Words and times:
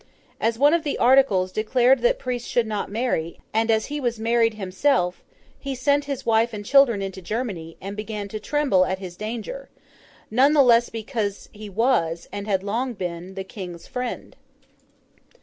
As 0.39 0.57
one 0.57 0.73
of 0.73 0.83
the 0.83 0.97
articles 0.97 1.51
declared 1.51 1.99
that 1.99 2.17
priests 2.17 2.47
should 2.49 2.65
not 2.65 2.89
marry, 2.89 3.39
and 3.53 3.69
as 3.69 3.85
he 3.85 3.99
was 4.01 4.19
married 4.19 4.55
himself, 4.55 5.23
he 5.59 5.75
sent 5.75 6.05
his 6.05 6.25
wife 6.25 6.53
and 6.53 6.65
children 6.65 7.03
into 7.03 7.21
Germany, 7.21 7.77
and 7.79 7.95
began 7.95 8.27
to 8.29 8.39
tremble 8.39 8.83
at 8.83 8.97
his 8.97 9.15
danger; 9.15 9.69
none 10.31 10.53
the 10.53 10.63
less 10.63 10.89
because 10.89 11.49
he 11.53 11.69
was, 11.69 12.27
and 12.31 12.47
had 12.47 12.63
long 12.63 12.93
been, 12.95 13.35
the 13.35 13.43
King's 13.43 13.85
friend. 13.85 14.35